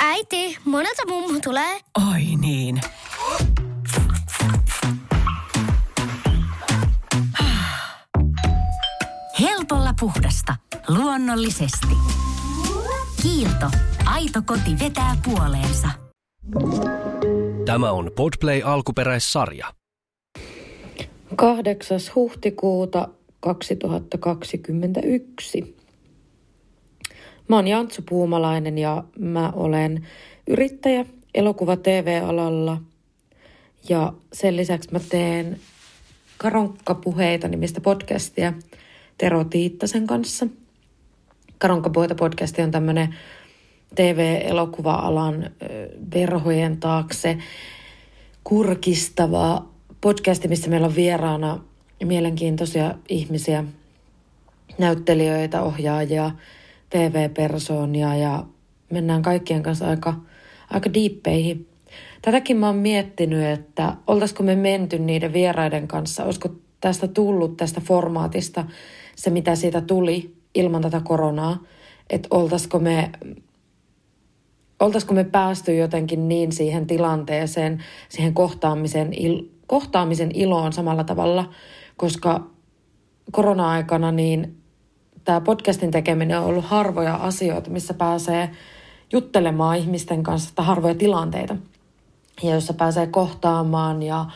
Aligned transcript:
Äiti, 0.00 0.58
monelta 0.64 1.02
mummu 1.08 1.40
tulee? 1.40 1.80
Oi 2.12 2.22
niin. 2.40 2.80
Helpolla 9.40 9.94
puhdasta. 10.00 10.56
Luonnollisesti. 10.88 11.86
Kiilto. 13.22 13.66
Aito 14.04 14.42
koti 14.46 14.78
vetää 14.80 15.16
puoleensa. 15.24 15.88
Tämä 17.66 17.90
on 17.90 18.10
Podplay 18.16 18.62
alkuperäissarja. 18.64 19.66
8. 21.36 22.00
huhtikuuta 22.14 23.08
2021. 23.40 25.76
Mä 27.48 27.56
oon 27.56 27.68
Jantsu 27.68 28.02
Puumalainen 28.08 28.78
ja 28.78 29.04
mä 29.18 29.52
olen 29.56 30.06
yrittäjä 30.46 31.04
elokuva 31.34 31.76
TV-alalla. 31.76 32.80
Ja 33.88 34.12
sen 34.32 34.56
lisäksi 34.56 34.92
mä 34.92 35.00
teen 35.08 35.60
Karonkkapuheita 36.38 37.48
nimistä 37.48 37.80
podcastia 37.80 38.52
Tero 39.18 39.44
Tiittasen 39.44 40.06
kanssa. 40.06 40.46
Karonkkapuheita 41.58 42.14
podcasti 42.14 42.62
on 42.62 42.70
tämmönen 42.70 43.14
TV-elokuva-alan 43.94 45.50
verhojen 46.14 46.76
taakse 46.76 47.38
kurkistava 48.44 49.64
podcasti, 50.00 50.48
missä 50.48 50.70
meillä 50.70 50.86
on 50.86 50.96
vieraana 50.96 51.60
mielenkiintoisia 52.04 52.94
ihmisiä, 53.08 53.64
näyttelijöitä, 54.78 55.62
ohjaajia, 55.62 56.30
TV-persoonia 56.90 58.16
ja 58.16 58.44
mennään 58.90 59.22
kaikkien 59.22 59.62
kanssa 59.62 59.88
aika, 59.88 60.14
aika 60.70 60.94
diippeihin. 60.94 61.68
Tätäkin 62.22 62.56
mä 62.56 62.66
oon 62.66 62.76
miettinyt, 62.76 63.44
että 63.44 63.96
oltaisiko 64.06 64.42
me 64.42 64.56
menty 64.56 64.98
niiden 64.98 65.32
vieraiden 65.32 65.88
kanssa, 65.88 66.24
olisiko 66.24 66.48
tästä 66.80 67.08
tullut 67.08 67.56
tästä 67.56 67.80
formaatista 67.80 68.64
se, 69.16 69.30
mitä 69.30 69.54
siitä 69.54 69.80
tuli 69.80 70.34
ilman 70.54 70.82
tätä 70.82 71.00
koronaa, 71.04 71.62
että 72.10 72.28
oltaisiko 72.30 72.78
me 72.78 73.10
oltaisiko 74.80 75.14
me 75.14 75.24
päästy 75.24 75.76
jotenkin 75.76 76.28
niin 76.28 76.52
siihen 76.52 76.86
tilanteeseen, 76.86 77.84
siihen 78.08 78.34
kohtaamisen, 78.34 79.12
il, 79.12 79.42
kohtaamisen 79.66 80.30
iloon 80.34 80.72
samalla 80.72 81.04
tavalla, 81.04 81.50
koska 81.96 82.50
korona-aikana 83.32 84.12
niin 84.12 84.56
tämä 85.24 85.40
podcastin 85.40 85.90
tekeminen 85.90 86.38
on 86.38 86.44
ollut 86.44 86.64
harvoja 86.64 87.14
asioita, 87.14 87.70
missä 87.70 87.94
pääsee 87.94 88.50
juttelemaan 89.12 89.76
ihmisten 89.76 90.22
kanssa, 90.22 90.52
tai 90.54 90.66
harvoja 90.66 90.94
tilanteita, 90.94 91.56
ja 92.42 92.54
jossa 92.54 92.74
pääsee 92.74 93.06
kohtaamaan 93.06 94.02
ja, 94.02 94.26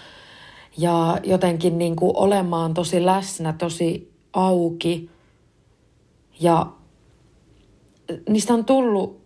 ja 0.79 1.19
jotenkin 1.23 1.79
niin 1.79 1.97
kuin 1.97 2.17
olemaan 2.17 2.75
tosi 2.75 3.05
läsnä, 3.05 3.53
tosi 3.53 4.13
auki. 4.33 5.11
Ja 6.41 6.67
niistä 8.29 8.55
on 8.55 8.65
tullut 8.65 9.21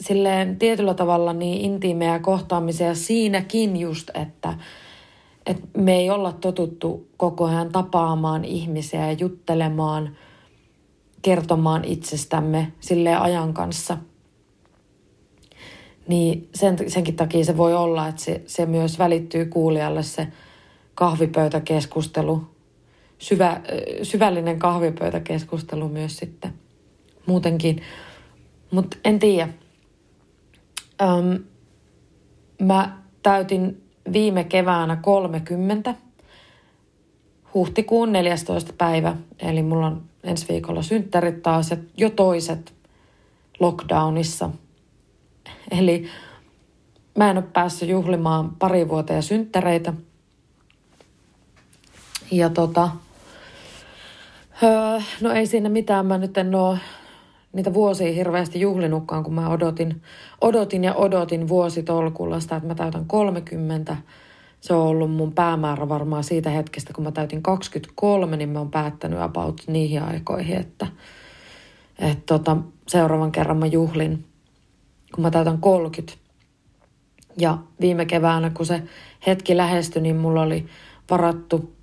silleen 0.00 0.58
tietyllä 0.58 0.94
tavalla 0.94 1.32
niin 1.32 1.60
intiimejä 1.60 2.18
kohtaamisia 2.18 2.94
siinäkin 2.94 3.76
just, 3.76 4.10
että, 4.14 4.54
että 5.46 5.66
me 5.76 5.96
ei 5.96 6.10
olla 6.10 6.32
totuttu 6.32 7.06
koko 7.16 7.44
ajan 7.44 7.72
tapaamaan 7.72 8.44
ihmisiä 8.44 9.06
ja 9.06 9.12
juttelemaan, 9.12 10.16
kertomaan 11.26 11.84
itsestämme 11.84 12.72
sille 12.80 13.16
ajan 13.16 13.54
kanssa. 13.54 13.98
Niin 16.08 16.48
sen, 16.54 16.76
senkin 16.88 17.16
takia 17.16 17.44
se 17.44 17.56
voi 17.56 17.74
olla, 17.74 18.08
että 18.08 18.22
se, 18.22 18.42
se 18.46 18.66
myös 18.66 18.98
välittyy 18.98 19.44
kuulijalle 19.44 20.02
se 20.02 20.28
kahvipöytäkeskustelu, 20.94 22.44
syvä, 23.18 23.60
syvällinen 24.02 24.58
kahvipöytäkeskustelu 24.58 25.88
myös 25.88 26.16
sitten 26.16 26.52
muutenkin. 27.26 27.82
Mutta 28.70 28.96
en 29.04 29.18
tiedä. 29.18 29.48
Öm, 31.02 31.44
mä 32.62 32.98
täytin 33.22 33.82
viime 34.12 34.44
keväänä 34.44 34.96
30 34.96 35.94
huhtikuun 37.54 38.12
14. 38.12 38.72
päivä, 38.78 39.16
eli 39.38 39.62
mulla 39.62 39.86
on 39.86 40.02
ensi 40.26 40.48
viikolla 40.48 40.82
synttärit 40.82 41.42
taas 41.42 41.70
ja 41.70 41.76
jo 41.96 42.10
toiset 42.10 42.74
lockdownissa. 43.60 44.50
Eli 45.70 46.08
mä 47.18 47.30
en 47.30 47.36
ole 47.36 47.44
päässyt 47.52 47.88
juhlimaan 47.88 48.50
pari 48.58 48.88
vuoteen 48.88 49.22
synttäreitä. 49.22 49.92
Ja 52.30 52.50
tota, 52.50 52.90
öö, 54.62 55.00
no 55.20 55.32
ei 55.32 55.46
siinä 55.46 55.68
mitään, 55.68 56.06
mä 56.06 56.18
nyt 56.18 56.38
en 56.38 56.54
ole 56.54 56.78
niitä 57.52 57.74
vuosia 57.74 58.12
hirveästi 58.12 58.60
juhlinutkaan, 58.60 59.24
kun 59.24 59.34
mä 59.34 59.48
odotin, 59.48 60.02
odotin 60.40 60.84
ja 60.84 60.94
odotin 60.94 61.48
vuositolkulla 61.48 62.40
sitä, 62.40 62.56
että 62.56 62.68
mä 62.68 62.74
täytän 62.74 63.04
30. 63.06 63.96
Se 64.60 64.74
on 64.74 64.86
ollut 64.86 65.10
mun 65.10 65.32
päämäärä 65.32 65.88
varmaan 65.88 66.24
siitä 66.24 66.50
hetkestä, 66.50 66.92
kun 66.92 67.04
mä 67.04 67.12
täytin 67.12 67.42
23, 67.42 68.36
niin 68.36 68.48
mä 68.48 68.58
oon 68.58 68.70
päättänyt 68.70 69.20
about 69.20 69.62
niihin 69.66 70.02
aikoihin, 70.02 70.56
että, 70.56 70.86
että 71.98 72.22
tota, 72.26 72.56
seuraavan 72.88 73.32
kerran 73.32 73.56
mä 73.56 73.66
juhlin, 73.66 74.24
kun 75.14 75.22
mä 75.22 75.30
täytän 75.30 75.58
30. 75.58 76.18
Ja 77.38 77.58
viime 77.80 78.06
keväänä, 78.06 78.50
kun 78.50 78.66
se 78.66 78.82
hetki 79.26 79.56
lähestyi, 79.56 80.02
niin 80.02 80.16
mulla 80.16 80.42
oli 80.42 80.66
varattu 81.10 81.76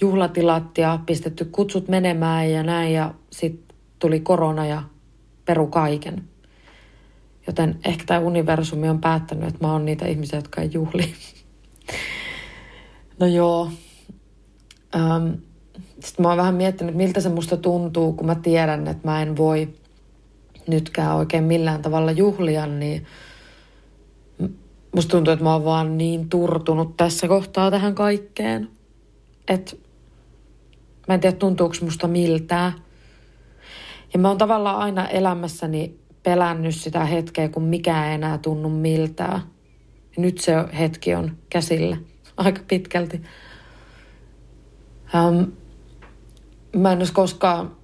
juhlatilat 0.00 0.78
ja 0.78 0.98
pistetty 1.06 1.44
kutsut 1.44 1.88
menemään 1.88 2.50
ja 2.50 2.62
näin. 2.62 2.92
Ja 2.92 3.14
sitten 3.30 3.76
tuli 3.98 4.20
korona 4.20 4.66
ja 4.66 4.82
peru 5.44 5.66
kaiken. 5.66 6.24
Joten 7.46 7.78
ehkä 7.84 8.04
tämä 8.06 8.20
universumi 8.20 8.88
on 8.88 9.00
päättänyt, 9.00 9.48
että 9.48 9.66
mä 9.66 9.72
oon 9.72 9.84
niitä 9.84 10.06
ihmisiä, 10.06 10.38
jotka 10.38 10.60
ei 10.60 10.70
juhli. 10.72 11.14
No 13.20 13.26
joo. 13.26 13.70
Ähm, 14.96 15.28
Sitten 16.00 16.22
mä 16.22 16.28
oon 16.28 16.36
vähän 16.36 16.54
miettinyt, 16.54 16.94
miltä 16.94 17.20
se 17.20 17.28
musta 17.28 17.56
tuntuu, 17.56 18.12
kun 18.12 18.26
mä 18.26 18.34
tiedän, 18.34 18.86
että 18.86 19.08
mä 19.08 19.22
en 19.22 19.36
voi 19.36 19.68
nytkään 20.66 21.16
oikein 21.16 21.44
millään 21.44 21.82
tavalla 21.82 22.12
juhlia, 22.12 22.66
niin 22.66 23.06
musta 24.94 25.10
tuntuu, 25.10 25.32
että 25.32 25.44
mä 25.44 25.52
oon 25.52 25.64
vaan 25.64 25.98
niin 25.98 26.28
turtunut 26.28 26.96
tässä 26.96 27.28
kohtaa 27.28 27.70
tähän 27.70 27.94
kaikkeen. 27.94 28.68
Että 29.48 29.76
mä 31.08 31.14
en 31.14 31.20
tiedä, 31.20 31.36
tuntuuko 31.36 31.74
musta 31.80 32.08
miltään. 32.08 32.72
Ja 34.12 34.18
mä 34.18 34.28
oon 34.28 34.38
tavallaan 34.38 34.78
aina 34.78 35.08
elämässäni 35.08 35.98
pelännyt 36.22 36.74
sitä 36.74 37.04
hetkeä, 37.04 37.48
kun 37.48 37.62
mikään 37.62 38.08
ei 38.08 38.14
enää 38.14 38.38
tunnu 38.38 38.68
miltään. 38.68 39.40
Ja 40.16 40.22
nyt 40.22 40.38
se 40.38 40.52
hetki 40.78 41.14
on 41.14 41.36
käsillä 41.50 41.96
aika 42.36 42.60
pitkälti. 42.68 43.22
Ähm, 45.14 45.42
mä 46.76 46.92
en 46.92 46.98
olisi 46.98 47.12
koskaan 47.12 47.76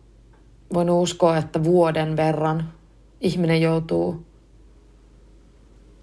voinut 0.75 1.03
uskoa, 1.03 1.37
että 1.37 1.65
vuoden 1.65 2.17
verran 2.17 2.73
ihminen 3.21 3.63
joutuu 3.63 4.27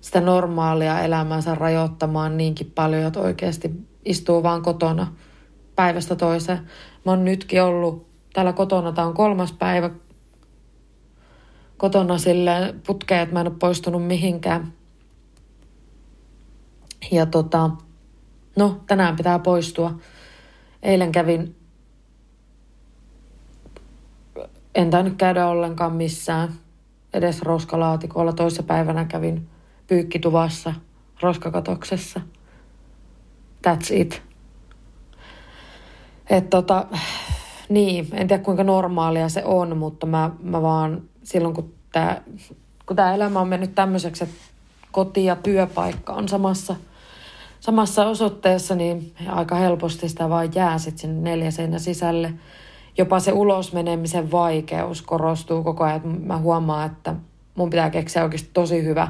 sitä 0.01 0.21
normaalia 0.21 1.01
elämäänsä 1.01 1.55
rajoittamaan 1.55 2.37
niinkin 2.37 2.71
paljon, 2.75 3.03
että 3.03 3.19
oikeasti 3.19 3.71
istuu 4.05 4.43
vaan 4.43 4.61
kotona 4.61 5.13
päivästä 5.75 6.15
toiseen. 6.15 6.59
Mä 7.05 7.11
oon 7.11 7.25
nytkin 7.25 7.63
ollut 7.63 8.07
täällä 8.33 8.53
kotona, 8.53 8.91
tää 8.91 9.05
on 9.05 9.13
kolmas 9.13 9.53
päivä 9.53 9.89
kotona 11.77 12.17
sille 12.17 12.75
putkeen, 12.87 13.21
että 13.21 13.33
mä 13.33 13.41
en 13.41 13.47
ole 13.47 13.55
poistunut 13.59 14.07
mihinkään. 14.07 14.73
Ja 17.11 17.25
tota, 17.25 17.69
no 18.59 18.79
tänään 18.87 19.15
pitää 19.15 19.39
poistua. 19.39 19.99
Eilen 20.83 21.11
kävin, 21.11 21.55
en 24.75 24.89
tainnut 24.89 25.15
käydä 25.17 25.47
ollenkaan 25.47 25.93
missään, 25.93 26.53
edes 27.13 27.41
roskalaatikolla. 27.41 28.33
Toisessa 28.33 28.63
päivänä 28.63 29.05
kävin 29.05 29.47
pyykkituvassa, 29.87 30.73
roskakatoksessa. 31.21 32.21
That's 33.67 33.93
it. 33.93 34.21
Et 36.29 36.49
tota, 36.49 36.85
niin, 37.69 38.07
en 38.13 38.27
tiedä 38.27 38.43
kuinka 38.43 38.63
normaalia 38.63 39.29
se 39.29 39.45
on, 39.45 39.77
mutta 39.77 40.05
mä, 40.05 40.31
mä 40.43 40.61
vaan 40.61 41.01
silloin 41.23 41.55
kun 41.55 41.73
tämä 41.91 42.21
kun 42.85 42.95
tää 42.95 43.15
elämä 43.15 43.39
on 43.39 43.47
mennyt 43.47 43.75
tämmöiseksi, 43.75 44.23
että 44.23 44.35
koti 44.91 45.25
ja 45.25 45.35
työpaikka 45.35 46.13
on 46.13 46.29
samassa, 46.29 46.75
samassa 47.59 48.07
osoitteessa, 48.07 48.75
niin 48.75 49.13
aika 49.27 49.55
helposti 49.55 50.09
sitä 50.09 50.29
vaan 50.29 50.55
jää 50.55 50.77
sitten 50.77 51.01
sinne 51.01 51.29
neljä 51.29 51.51
seinä 51.51 51.79
sisälle. 51.79 52.33
jopa 52.97 53.19
se 53.19 53.31
ulosmenemisen 53.31 54.31
vaikeus 54.31 55.01
korostuu 55.01 55.63
koko 55.63 55.83
ajan. 55.83 56.01
Mä 56.25 56.37
huomaan, 56.37 56.91
että 56.91 57.15
mun 57.55 57.69
pitää 57.69 57.89
keksiä 57.89 58.23
oikeasti 58.23 58.49
tosi 58.53 58.83
hyvä 58.83 59.07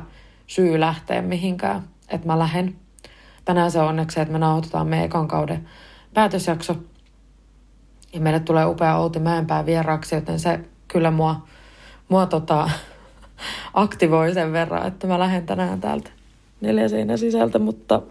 syy 0.48 0.80
lähteä 0.80 1.22
mihinkään, 1.22 1.84
että 2.10 2.28
mä 2.28 2.40
lähden. 2.40 2.76
Tänään 3.46 3.72
se 3.72 3.80
on 3.80 3.88
onneksi 3.88 4.20
että 4.20 4.32
me 4.32 4.40
nauhoitetaan 4.40 4.88
meidän 4.88 5.06
ekan 5.06 5.28
kauden 5.28 5.70
päätösjakso. 6.14 6.76
Ja 8.14 8.20
meille 8.20 8.40
tulee 8.40 8.66
upea 8.66 8.98
Outi 8.98 9.20
Mäenpää 9.20 9.66
vieraaksi, 9.66 10.16
joten 10.16 10.40
se 10.40 10.60
kyllä 10.88 11.12
mua, 11.12 11.48
mua 12.10 12.26
tota, 12.26 12.70
aktivoi 13.74 14.34
sen 14.34 14.54
verran, 14.54 14.88
että 14.88 15.08
mä 15.08 15.20
lähden 15.20 15.46
tänään 15.46 15.82
täältä 15.82 16.10
neljä 16.62 16.88
seinä 16.88 17.18
sisältä, 17.18 17.60
mutta 17.60 18.02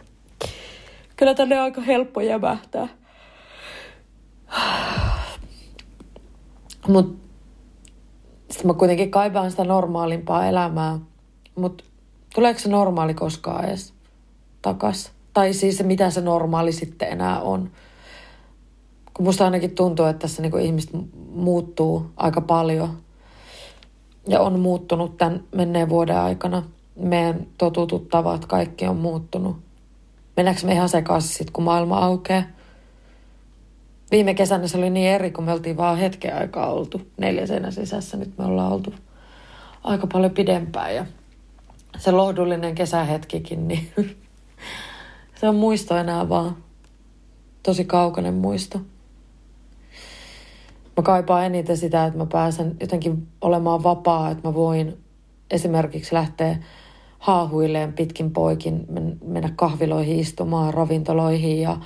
kyllä 1.19 1.35
tänne 1.35 1.59
on 1.59 1.63
aika 1.63 1.81
helppo 1.81 2.21
jämähtää. 2.21 2.89
Mutta 6.89 7.29
sitten 8.51 8.67
mä 8.67 8.75
kuitenkin 8.75 9.11
kaipaan 9.11 9.51
sitä 9.51 9.65
normaalimpaa 9.65 10.47
elämää. 10.47 10.99
Mutta 11.55 11.85
tuleeko 12.35 12.61
se 12.61 12.69
normaali 12.69 13.15
koskaan 13.15 13.65
edes 13.65 13.95
takas? 14.63 15.13
Tai 15.33 15.53
siis 15.53 15.79
se, 15.79 15.85
mitä 15.85 16.11
se 16.11 16.21
normaali 16.21 16.73
sitten 16.73 17.09
enää 17.09 17.41
on. 17.41 17.71
Kun 19.15 19.25
musta 19.25 19.45
ainakin 19.45 19.75
tuntuu, 19.75 20.07
että 20.07 20.21
tässä 20.21 20.43
niinku 20.43 20.59
ihmiset 20.59 20.91
muuttuu 21.33 22.07
aika 22.17 22.41
paljon. 22.41 22.99
Ja 24.29 24.41
on 24.41 24.61
muuttunut 24.61 25.17
tämän 25.17 25.45
menneen 25.55 25.89
vuoden 25.89 26.19
aikana. 26.19 26.63
Meidän 26.97 27.47
totutut 27.59 28.09
tavat, 28.09 28.47
kaikki 28.47 28.87
on 28.87 28.97
muuttunut. 28.97 29.68
Mennäänkö 30.39 30.67
me 30.67 30.73
ihan 30.73 30.89
sekaisin 30.89 31.31
sit, 31.31 31.51
kun 31.51 31.65
maailma 31.65 31.99
aukeaa? 31.99 32.43
Viime 34.11 34.35
kesänä 34.35 34.69
se 34.69 34.79
oli 34.79 34.91
niin 34.91 35.11
eri, 35.11 35.31
kun 35.31 35.45
me 35.45 35.53
oltiin 35.53 35.77
vaan 35.77 35.99
hetken 35.99 36.37
aikaa 36.37 36.73
oltu 36.73 37.01
neljä 37.17 37.47
seinän 37.47 37.73
sisässä. 37.73 38.17
Nyt 38.17 38.39
me 38.39 38.45
ollaan 38.45 38.73
oltu 38.73 38.95
aika 39.85 40.07
paljon 40.07 40.31
pidempään 40.31 40.95
ja 40.95 41.07
se 41.99 42.13
lohdullinen 42.13 42.75
kesähetkikin, 42.75 43.69
niin 43.69 43.93
se 45.41 45.49
on 45.49 45.57
muisto 45.57 45.97
enää 45.97 46.29
vaan. 46.29 46.57
Tosi 47.63 47.85
kaukainen 47.85 48.35
muisto. 48.35 48.81
Mä 50.97 51.03
kaipaan 51.03 51.45
eniten 51.45 51.77
sitä, 51.77 52.05
että 52.05 52.19
mä 52.19 52.27
pääsen 52.27 52.77
jotenkin 52.81 53.29
olemaan 53.41 53.83
vapaa, 53.83 54.31
että 54.31 54.49
mä 54.49 54.55
voin 54.55 55.05
esimerkiksi 55.51 56.15
lähteä 56.15 56.59
haahuilleen 57.19 57.93
pitkin 57.93 58.31
poikin, 58.31 58.87
mennä 59.25 59.53
kahviloihin 59.57 60.19
istumaan, 60.21 60.75
ravintoloihin 60.75 61.61
ja 61.61 61.77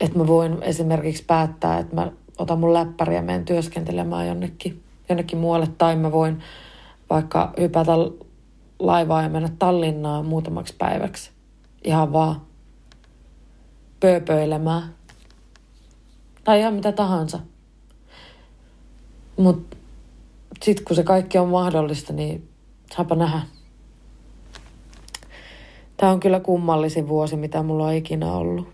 että 0.00 0.18
mä 0.18 0.26
voin 0.26 0.62
esimerkiksi 0.62 1.24
päättää, 1.24 1.78
että 1.78 1.94
mä 1.94 2.12
otan 2.38 2.58
mun 2.58 2.74
läppäri 2.74 3.14
ja 3.14 3.22
menen 3.22 3.44
työskentelemään 3.44 4.26
jonnekin, 4.26 4.82
jonnekin 5.08 5.38
muualle. 5.38 5.68
Tai 5.78 5.96
mä 5.96 6.12
voin 6.12 6.42
vaikka 7.10 7.52
hypätä 7.60 7.92
laivaa 8.78 9.22
ja 9.22 9.28
mennä 9.28 9.48
Tallinnaan 9.58 10.26
muutamaksi 10.26 10.74
päiväksi. 10.78 11.30
Ihan 11.84 12.12
vaan 12.12 12.40
pööpöilemään. 14.00 14.82
Tai 16.44 16.60
ihan 16.60 16.74
mitä 16.74 16.92
tahansa. 16.92 17.40
Mutta 19.36 19.76
sitten 20.62 20.84
kun 20.84 20.96
se 20.96 21.02
kaikki 21.02 21.38
on 21.38 21.48
mahdollista, 21.48 22.12
niin 22.12 22.48
saapa 22.96 23.14
nähdä. 23.14 23.55
Tämä 25.96 26.12
on 26.12 26.20
kyllä 26.20 26.40
kummallisin 26.40 27.08
vuosi, 27.08 27.36
mitä 27.36 27.62
mulla 27.62 27.86
on 27.86 27.94
ikinä 27.94 28.32
ollut. 28.32 28.68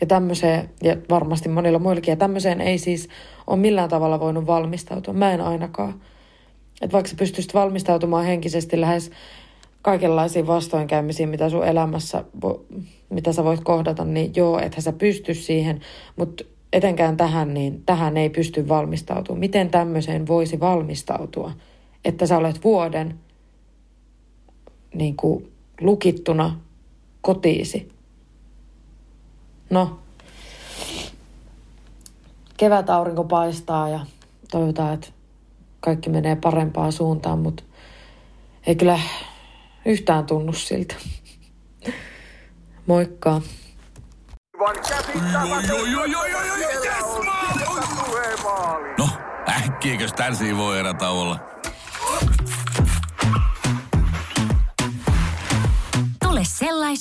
Ja 0.00 0.06
tämmöiseen, 0.06 0.70
ja 0.82 0.96
varmasti 1.10 1.48
monilla 1.48 1.78
muillakin, 1.78 2.12
ja 2.12 2.16
tämmöiseen 2.16 2.60
ei 2.60 2.78
siis 2.78 3.08
ole 3.46 3.58
millään 3.58 3.88
tavalla 3.88 4.20
voinut 4.20 4.46
valmistautua. 4.46 5.14
Mä 5.14 5.32
en 5.32 5.40
ainakaan. 5.40 6.00
Että 6.82 6.92
vaikka 6.92 7.10
sä 7.10 7.16
pystyisit 7.18 7.54
valmistautumaan 7.54 8.24
henkisesti 8.24 8.80
lähes 8.80 9.10
kaikenlaisiin 9.82 10.46
vastoinkäymisiin, 10.46 11.28
mitä 11.28 11.48
sun 11.48 11.66
elämässä, 11.66 12.24
mitä 13.10 13.32
sä 13.32 13.44
voit 13.44 13.60
kohdata, 13.64 14.04
niin 14.04 14.32
joo, 14.36 14.58
että 14.58 14.80
sä 14.80 14.92
pysty 14.92 15.34
siihen, 15.34 15.80
mutta 16.16 16.44
etenkään 16.72 17.16
tähän, 17.16 17.54
niin 17.54 17.82
tähän 17.86 18.16
ei 18.16 18.30
pysty 18.30 18.68
valmistautumaan. 18.68 19.40
Miten 19.40 19.70
tämmöiseen 19.70 20.26
voisi 20.26 20.60
valmistautua, 20.60 21.52
että 22.04 22.26
sä 22.26 22.36
olet 22.36 22.64
vuoden 22.64 23.18
niin 24.94 25.16
kuin 25.16 25.51
lukittuna 25.82 26.60
kotiisi? 27.20 27.92
No, 29.70 29.98
kevät 32.56 32.90
aurinko 32.90 33.24
paistaa 33.24 33.88
ja 33.88 34.06
toivotaan, 34.50 34.94
että 34.94 35.08
kaikki 35.80 36.10
menee 36.10 36.36
parempaan 36.36 36.92
suuntaan, 36.92 37.38
mutta 37.38 37.62
ei 38.66 38.76
kyllä 38.76 38.98
yhtään 39.84 40.26
tunnu 40.26 40.52
siltä. 40.52 40.94
Moikka. 42.86 43.40
No, 48.98 49.08
äkkiäkös 49.48 50.12
tän 50.12 50.36
voi 50.56 50.78
erä 50.78 50.94